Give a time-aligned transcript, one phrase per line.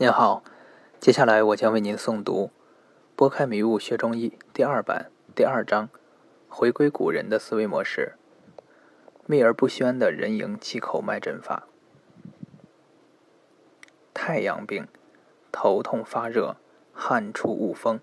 [0.00, 0.44] 您好，
[1.00, 2.44] 接下来我将为您诵读
[3.16, 5.88] 《拨开迷雾学中医》第二版第二章：
[6.48, 8.12] 回归古人的思维模式。
[9.26, 11.66] 秘而不宣的人迎气口脉诊法。
[14.14, 14.86] 太阳病，
[15.50, 16.54] 头痛发热，
[16.92, 17.98] 汗出恶风，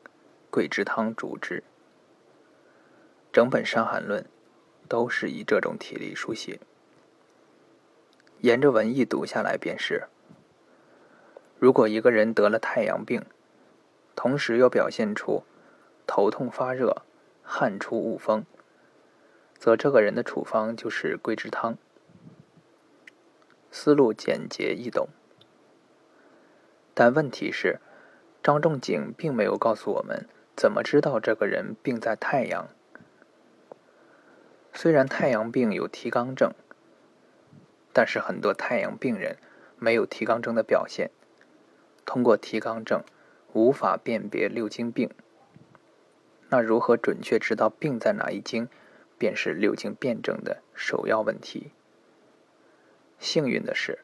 [0.52, 1.64] 桂枝汤主之。
[3.32, 4.23] 整本《伤寒论》
[4.89, 6.59] 都是以这种体例书写，
[8.41, 10.09] 沿着文意读下来便是。
[11.58, 13.26] 如果一个人得了太阳病，
[14.16, 15.44] 同时又表现出
[16.05, 17.04] 头痛发热、
[17.44, 18.46] 汗出恶风，
[19.58, 21.77] 则这个人的处方就是桂枝汤。
[23.72, 25.10] 思路简洁易懂，
[26.94, 27.80] 但问题是，
[28.41, 32.70] 张仲景并没有告诉我们怎么知道这个人病在太阳。
[34.74, 36.54] 虽然太阳病有提肛症，
[37.91, 39.38] 但是很多太阳病人
[39.77, 41.12] 没有提肛症的表现。
[42.05, 43.04] 通过提肛症
[43.54, 45.09] 无法辨别六经病，
[46.49, 48.68] 那如何准确知道病在哪一经，
[49.18, 51.71] 便是六经辩证的首要问题。
[53.18, 53.99] 幸运的是，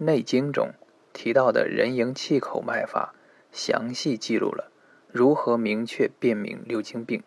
[0.04, 0.72] 《内经》中
[1.12, 3.14] 提到的人迎气口脉法，
[3.50, 4.70] 详细记录了
[5.10, 7.22] 如何明确辨明六经病。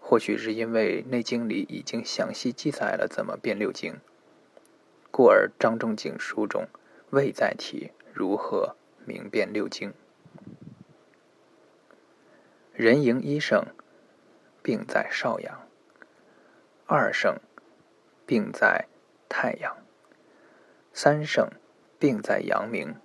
[0.00, 3.96] 或许是因为《内经》里已经详细记载了怎么辨六经，
[5.10, 6.66] 故而张仲景书中
[7.10, 7.90] 未再提。
[8.14, 9.94] 如何明辨六经？
[12.74, 13.66] 人迎一圣，
[14.62, 15.66] 病在少阳；
[16.86, 17.40] 二圣，
[18.26, 18.86] 病在
[19.30, 19.76] 太阳；
[20.92, 21.48] 三圣，
[21.98, 22.96] 病在阳明；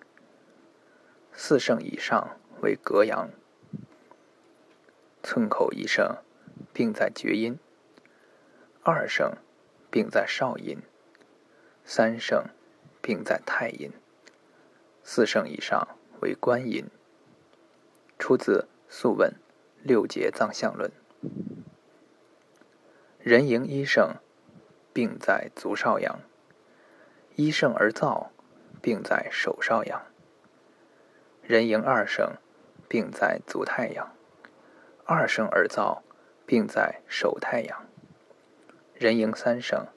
[1.32, 3.30] 四圣以上为隔阳；
[5.24, 6.18] 寸口一圣，
[6.74, 7.58] 病在厥阴；
[8.84, 9.38] 二圣，
[9.90, 10.80] 病在少阴；
[11.86, 12.46] 三圣，
[13.02, 13.92] 病在太阴。
[15.10, 15.88] 四圣以上
[16.20, 16.86] 为官阴。
[18.20, 19.32] 出自《素问·
[19.82, 20.92] 六节藏象论》。
[23.18, 24.16] 人迎一圣，
[24.92, 26.20] 病在足少阳；
[27.38, 28.28] 一圣而燥，
[28.82, 30.02] 病在手少阳；
[31.42, 32.34] 人迎二圣，
[32.90, 34.10] 病在足太阳；
[35.06, 36.02] 二圣而燥，
[36.46, 37.86] 病在手太阳；
[38.94, 39.88] 人迎三圣，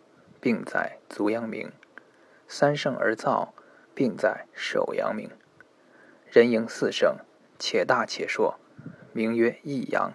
[0.41, 1.71] 病在足阳明；
[2.47, 3.49] 三圣而燥。
[4.01, 5.29] 病在手阳明，
[6.31, 7.19] 人迎四圣，
[7.59, 8.59] 且大且硕，
[9.13, 10.15] 名曰益阳。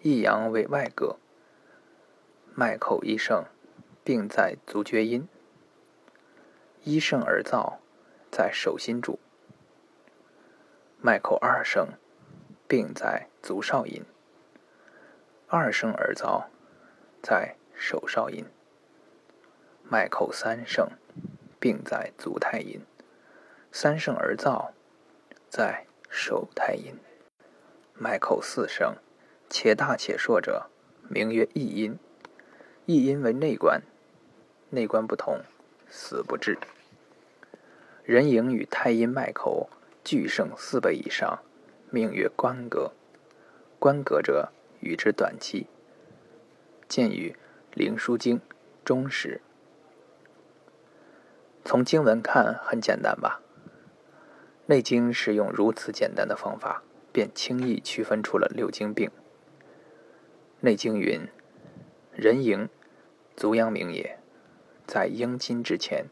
[0.00, 1.16] 益阳为外膈，
[2.54, 3.46] 脉口一盛，
[4.04, 5.26] 病在足厥阴。
[6.84, 7.78] 一盛而燥，
[8.30, 9.18] 在手心主。
[11.00, 11.88] 脉口二盛，
[12.68, 14.04] 病在足少阴。
[15.48, 16.44] 二盛而燥，
[17.20, 18.46] 在手少阴。
[19.82, 20.90] 脉口三盛，
[21.58, 22.80] 病在足太阴。
[23.72, 24.70] 三圣而燥，
[25.48, 26.94] 在手太阴；
[27.94, 28.96] 脉口四声，
[29.48, 30.66] 且大且硕者，
[31.08, 31.96] 名曰益阴。
[32.86, 33.82] 益阴为内关，
[34.70, 35.40] 内关不同，
[35.88, 36.58] 死不治。
[38.02, 39.70] 人迎与太阴脉口
[40.02, 41.38] 俱盛四倍以上，
[41.90, 42.92] 命曰关格。
[43.78, 44.50] 关格者，
[44.80, 45.68] 与之短期。
[46.88, 47.30] 见于
[47.78, 48.38] 《灵枢经》
[48.84, 49.40] 中时。
[51.64, 53.40] 从经文看，很简单吧？
[54.70, 59.08] 《内经》是用如此简单的方法，便轻易区分出了六经病。
[60.60, 61.26] 《内经》云
[62.14, 62.68] ：“人迎，
[63.36, 64.20] 足阳明也，
[64.86, 66.06] 在阴经之前。”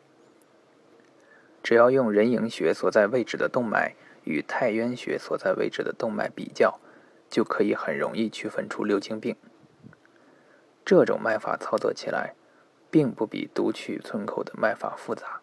[1.63, 6.81] 只要用人迎穴所在位置的动脉与太渊穴所在位置的动脉比较，
[7.31, 9.37] 就可以很容易区分出六经病。
[10.85, 12.35] 这种脉法操作起来，
[12.91, 15.43] 并不比读取寸口的脉法复杂。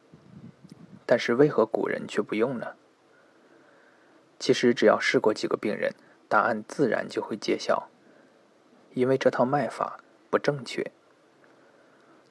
[1.06, 2.74] 但是为何古人却不用呢？
[4.40, 5.94] 其实只要试过几个病人，
[6.28, 7.90] 答案自然就会揭晓。
[8.94, 10.92] 因为这套脉法不正确。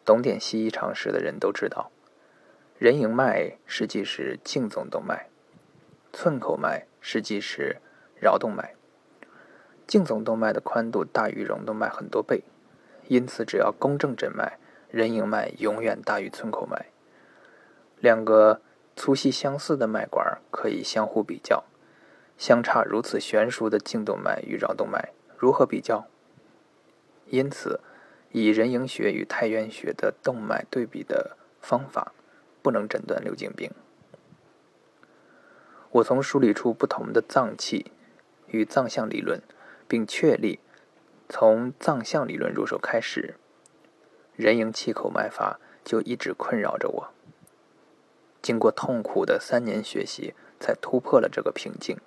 [0.05, 1.91] 懂点西医常识的人都知道，
[2.79, 5.29] 人迎脉实际是颈总动脉，
[6.13, 7.77] 寸口脉实际是
[8.21, 8.75] 桡动脉。
[9.87, 12.45] 颈总动脉的宽度大于溶动脉很多倍，
[13.09, 14.59] 因此只要公正诊脉，
[14.91, 16.87] 人迎脉永远大于寸口脉。
[17.99, 18.63] 两个
[18.97, 21.65] 粗细相似的脉管可以相互比较。
[22.37, 26.07] 相差如此悬殊的颈动脉与桡动脉，如何比较？
[27.31, 27.81] 因此，
[28.33, 32.13] 以人迎穴与太渊穴的动脉对比的方法，
[32.63, 33.71] 不能诊断流经病。
[35.93, 37.93] 我从梳理出不同的脏器
[38.49, 39.41] 与脏象理论，
[39.87, 40.59] 并确立
[41.29, 43.37] 从脏象理论入手开始，
[44.37, 47.11] 人迎气口脉法就一直困扰着我。
[48.43, 50.35] 经过痛苦的三年学习。
[50.61, 51.99] 才突破了这个瓶颈。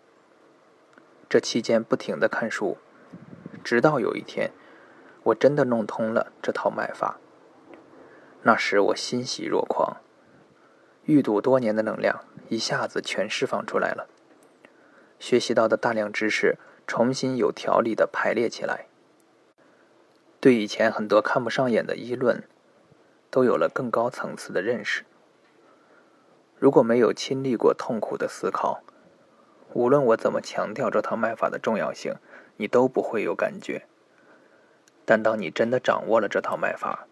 [1.30, 2.78] 这期间不停的看书，
[3.64, 4.52] 直到有一天，
[5.24, 7.20] 我真的弄通了这套脉法。
[8.44, 9.98] 那时我欣喜若狂，
[11.04, 14.08] 预堵多年的能量一下子全释放出来了，
[15.20, 18.88] 学习到的大量知识重新有条理的排列起来，
[20.40, 22.44] 对以前很多看不上眼的议论，
[23.30, 25.04] 都有了更高层次的认识。
[26.58, 28.82] 如果没有亲历过痛苦的思考，
[29.78, 32.16] 无论我怎么强调这套脉法的重要性，
[32.56, 33.86] 你都不会有感觉。
[35.06, 37.06] 但当你真的掌握了这套脉法，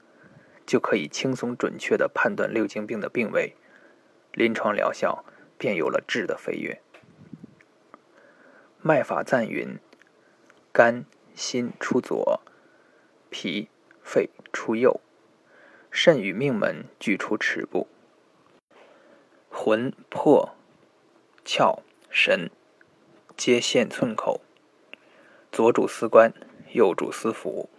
[0.66, 3.56] 就可以轻松准确地判断六经病的病位，
[4.34, 5.24] 临床疗效
[5.60, 6.82] 便有了质的飞跃。
[8.82, 9.78] 脉法赞云：
[10.74, 12.42] 肝、心出左，
[13.30, 13.70] 脾、
[14.02, 15.00] 肺出右，
[15.92, 17.88] 肾与命门俱出尺部，
[19.52, 20.56] 魂魄、
[21.46, 21.82] 窍。
[22.18, 22.50] 神
[23.36, 24.40] 皆现寸口，
[25.52, 26.32] 左主司官，
[26.72, 27.70] 右主司府，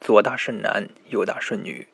[0.00, 1.88] 左大顺男，右大顺女。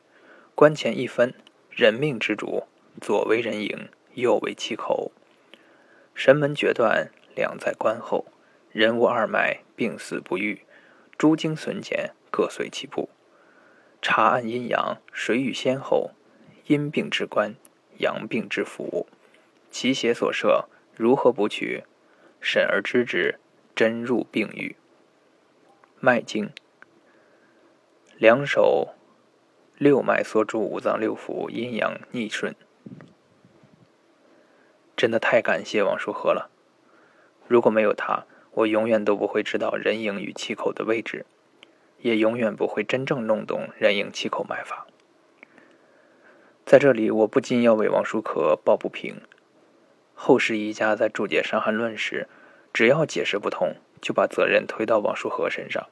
[0.53, 1.33] 官前一分，
[1.71, 2.67] 人命之主，
[3.01, 5.11] 左为人迎，右为气口。
[6.13, 8.25] 神门决断，两在关后。
[8.71, 10.61] 人无二脉，病死不愈。
[11.17, 13.09] 诸经损减，各随其部。
[14.03, 16.11] 查案阴阳，谁与先后？
[16.67, 17.55] 阴病之官，
[17.97, 19.07] 阳病之府。
[19.71, 20.69] 其邪所设。
[20.97, 21.83] 如何补取？
[22.41, 23.39] 审而知之，
[23.75, 24.75] 真入病愈。
[25.99, 26.49] 脉经，
[28.17, 28.95] 两手
[29.77, 32.55] 六脉缩住五脏六腑，阴阳逆顺。
[34.95, 36.49] 真的太感谢王叔和了。
[37.47, 41.27] 如果没有他，我永远都不会知道人迎与气口的位置，
[41.99, 44.87] 也永远不会真正弄懂人迎气口脉法。
[46.65, 49.21] 在这里，我不禁要为王叔和抱不平。
[50.27, 52.27] 后世医家在注解《伤寒论》时，
[52.73, 55.87] 只要解释不通，就把责任推到王叔和身上，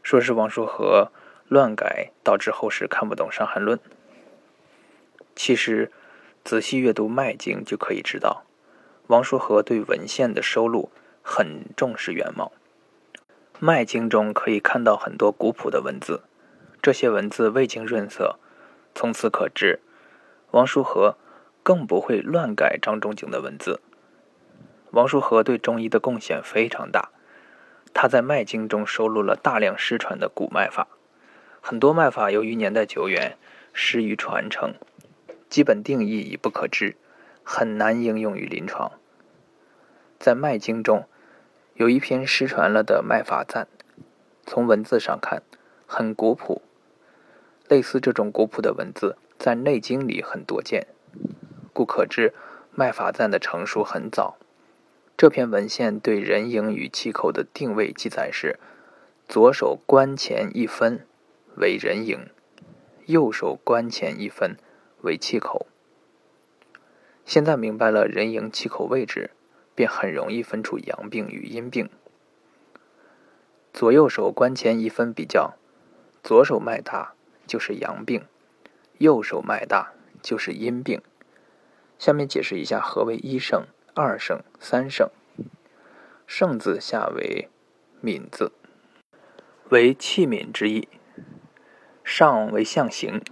[0.00, 1.10] 说是王叔和
[1.48, 3.76] 乱改，导致后世看不懂《伤寒论》。
[5.34, 5.90] 其实，
[6.44, 8.44] 仔细阅读《脉经》就可以知道，
[9.08, 12.52] 王叔和对文献的收录很重视原貌。
[13.58, 16.22] 《脉经》中可以看到很多古朴的文字，
[16.80, 18.38] 这些文字未经润色，
[18.94, 19.80] 从此可知，
[20.52, 21.16] 王叔和。
[21.68, 23.82] 更不会乱改张仲景的文字。
[24.92, 27.10] 王叔和对中医的贡献非常大，
[27.92, 30.88] 他在《脉经》中收录了大量失传的古脉法，
[31.60, 33.36] 很多脉法由于年代久远，
[33.74, 34.76] 失于传承，
[35.50, 36.96] 基本定义已不可知，
[37.44, 38.92] 很难应用于临床。
[40.18, 41.06] 在《脉经》中，
[41.74, 43.68] 有一篇失传了的脉法赞，
[44.46, 45.42] 从文字上看
[45.86, 46.62] 很古朴，
[47.68, 50.86] 类似这种古朴的文字，在《内经》里很多见。
[51.88, 52.34] 可知，
[52.72, 54.36] 脉法赞的成熟很早。
[55.16, 58.60] 这篇文献对人迎与气口的定位记载是：
[59.26, 61.04] 左手关前一分
[61.56, 62.28] 为人迎，
[63.06, 64.56] 右手关前一分
[65.00, 65.66] 为气口。
[67.24, 69.30] 现在明白了人迎气口位置，
[69.74, 71.90] 便很容易分出阳病与阴病。
[73.72, 75.54] 左右手关前一分比较，
[76.22, 77.14] 左手脉大
[77.46, 78.24] 就是阳病，
[78.98, 79.92] 右手脉大
[80.22, 81.02] 就是阴病。
[81.98, 85.10] 下面解释一下何为一盛、二盛、三盛。
[86.26, 87.48] 盛字下为
[88.00, 88.52] 敏字，
[89.70, 90.88] 为器皿之意。
[92.04, 93.22] 上为象形，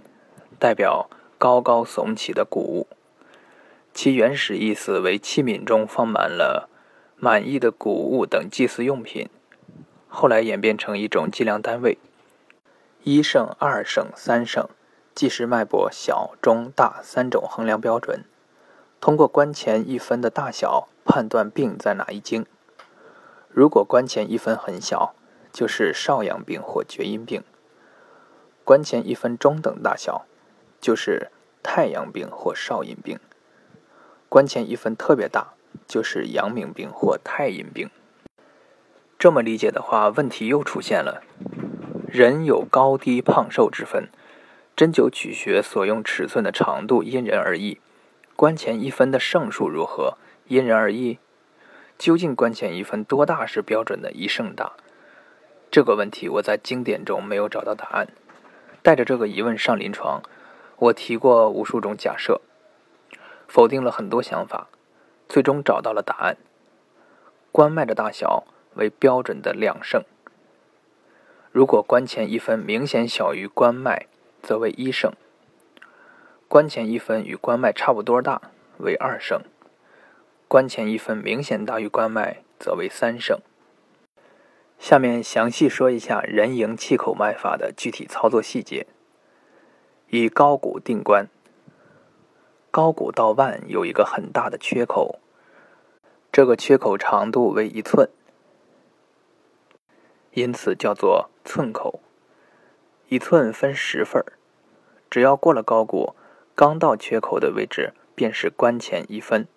[0.59, 2.87] 代表高高耸起的谷物。
[3.93, 6.69] 其原始意思为器皿中放满了
[7.15, 9.29] 满意的谷物等祭祀用品，
[10.07, 11.97] 后来演变成一种计量单位。
[13.03, 14.67] 一盛、二盛、三盛，
[15.15, 18.25] 即是脉搏小、中、大三种衡量标准。
[18.99, 22.45] 通过关前一分的大小判断病在哪一经。
[23.49, 25.15] 如果关前一分很小，
[25.51, 27.41] 就是少阳病或厥阴病；
[28.63, 30.25] 关前一分中等大小，
[30.79, 31.31] 就是
[31.63, 33.17] 太阳病或少阴病；
[34.29, 35.53] 关前一分特别大，
[35.87, 37.89] 就是阳明病或太阴病。
[39.17, 41.23] 这么理解的话，问题又出现了：
[42.07, 44.09] 人有高低胖瘦之分，
[44.75, 47.79] 针灸取穴所用尺寸的长度因人而异。
[48.37, 50.15] 关前一分的胜数如何，
[50.45, 51.17] 因人而异。
[51.97, 54.73] 究竟关前一分多大是标准的一胜大？
[55.71, 58.09] 这个问题我在经典中没有找到答案。
[58.83, 60.21] 带着这个疑问上临床，
[60.75, 62.39] 我提过无数种假设，
[63.47, 64.67] 否定了很多想法，
[65.27, 66.37] 最终找到了答案：
[67.51, 68.43] 关脉的大小
[68.75, 70.03] 为标准的两胜。
[71.51, 74.05] 如果关前一分明显小于关脉，
[74.43, 75.11] 则为一胜。
[76.49, 78.41] 关前一分与关脉差不多大
[78.77, 79.41] 为二胜，
[80.47, 83.41] 关前一分明显大于关脉，则为三圣。
[84.79, 88.87] 下面详细说一下人迎气口脉法的具体操作细节。
[90.09, 91.27] 以高骨定关，
[92.71, 95.19] 高骨到腕有一个很大的缺口，
[96.31, 98.09] 这个缺口长度为一寸，
[100.31, 101.99] 因此叫做寸口。
[103.09, 104.23] 一寸分十份
[105.09, 106.15] 只要过了高骨，
[106.57, 109.47] 刚到缺口的位置便是关前一分。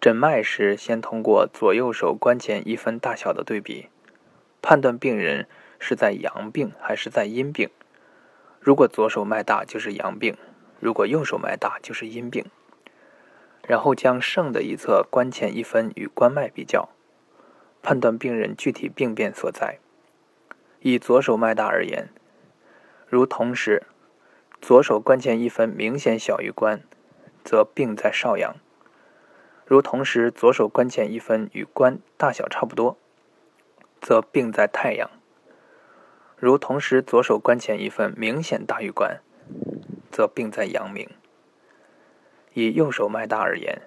[0.00, 3.88] 诊脉时，先通过左右手关前一分大小的对比。
[4.62, 5.48] 判断病人
[5.80, 7.68] 是在阳病还是在阴病。
[8.60, 10.36] 如果左手脉大就是阳病，
[10.78, 12.44] 如果右手脉大就是阴病。
[13.66, 16.90] 然后将剩的一侧关前一分与关脉比较，
[17.82, 19.80] 判断病人具体病变所在。
[20.78, 22.10] 以左手脉大而言，
[23.08, 23.82] 如同时
[24.60, 26.82] 左手关前一分明显小于关，
[27.44, 28.56] 则病在少阳；
[29.64, 32.96] 如同时左手关前一分与关大小差不多。
[34.00, 35.10] 则病在太阳。
[36.38, 39.20] 如同时左手关前一分明显大于关，
[40.10, 41.06] 则病在阳明。
[42.54, 43.82] 以右手脉大而言，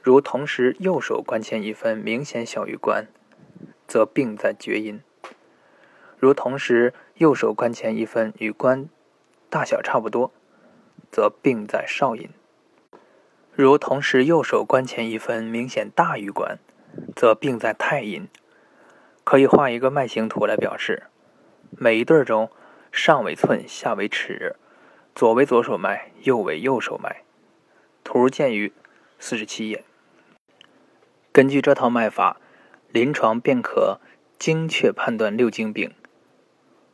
[0.00, 3.08] 如同时右手关前一分明显小于关，
[3.88, 5.02] 则病在厥阴。
[6.16, 8.88] 如同时右手关前一分与关
[9.50, 10.32] 大小差不多，
[11.10, 12.30] 则病在少阴。
[13.52, 16.60] 如同时右手关前一分明显大于关，
[17.16, 18.28] 则病在太阴。
[19.24, 21.02] 可以画一个脉形图来表示，
[21.70, 22.48] 每一对中，
[22.92, 24.54] 上为寸，下为尺，
[25.14, 27.22] 左为左手脉，右为右手脉。
[28.04, 28.72] 图见于
[29.18, 29.84] 四十七页。
[31.32, 32.36] 根据这套脉法，
[32.90, 34.00] 临床便可
[34.38, 35.92] 精确判断六经病。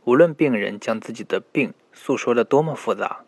[0.04, 3.24] 无论病人将自己的病诉说的多么复杂，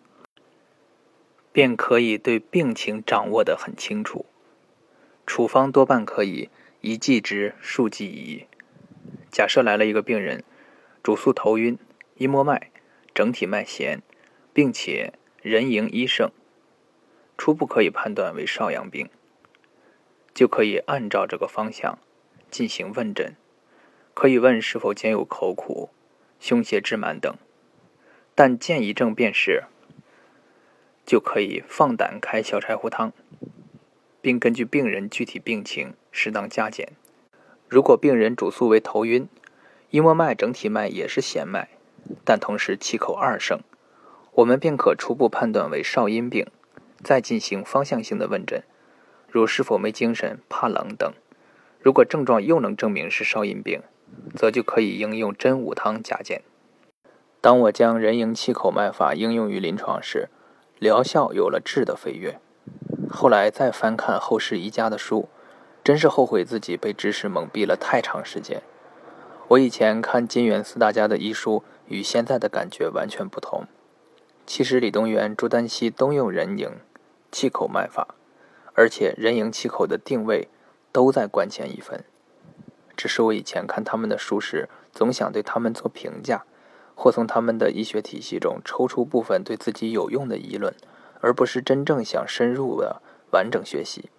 [1.53, 4.27] 便可以对病情掌握得很清楚。
[5.27, 6.51] 处方多半可以
[6.83, 8.47] 一剂之，数剂宜。
[9.33, 10.45] 假设来了一个病人，
[11.03, 11.79] 主诉头晕，
[12.17, 12.71] 一摸脉，
[13.15, 14.03] 整体脉弦，
[14.53, 16.31] 并且人迎一盛，
[17.39, 19.09] 初步可以判断为少阳病，
[20.35, 21.99] 就可以按照这个方向
[22.51, 23.35] 进行问诊，
[24.13, 25.89] 可以问是否兼有口苦、
[26.39, 27.35] 胸胁滞满等，
[28.41, 29.65] 但见一症便是，
[31.05, 33.13] 就可以放胆开小柴胡汤，
[34.21, 36.93] 并根据病人具体病情适当加减。
[37.67, 39.29] 如果病人主诉为头晕，
[39.91, 41.71] 一摸脉整体脉也是弦脉，
[42.25, 43.59] 但同时气口二盛，
[44.35, 46.47] 我们便可初步判断为少阴病，
[47.03, 48.63] 再进行方向性的问诊，
[49.29, 51.13] 如是否没精神、怕冷等。
[51.81, 53.83] 如果症状又能证明是少阴病，
[54.37, 56.43] 则就可以应用真武汤加减。
[57.41, 60.29] 当我将人迎气口脉法应用于临床时，
[60.79, 62.41] 疗效有了质的飞跃。
[63.11, 65.29] 后来再翻看后世宜家的书。
[65.85, 68.61] 真是后悔自己被知识蒙蔽了太长时间。
[69.49, 73.65] 我以前看金元四大家的医书，与现在的感觉完全不同。
[74.47, 76.73] 其实李东垣、朱丹溪都用人迎
[77.33, 78.17] 气口脉法，
[78.75, 80.49] 而且人迎气口的定位
[80.93, 82.05] 都在关前一分。
[82.95, 86.45] 只是我以前看他们的书时，总想对他们做评价，
[87.01, 90.75] 或从他们的医学体系中抽出部分对自己有用的议论，
[91.21, 93.01] 而不是真正想深入的
[93.31, 94.11] 完整学习。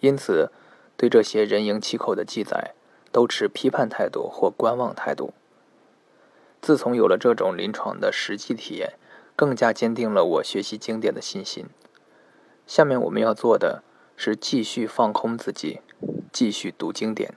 [0.00, 0.50] 因此，
[0.96, 2.74] 对这些人迎气口的记载，
[3.12, 5.32] 都持批判态度或观望态度。
[6.60, 8.94] 自从有了这种临床的实际体验，
[9.36, 11.66] 更加坚定了我学习经典的信心。
[12.66, 13.84] 下面我们要做的
[14.16, 15.80] 是继续放空自己，
[16.32, 17.34] 继续读经典。